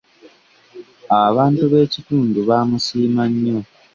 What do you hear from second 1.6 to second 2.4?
b'ekitundu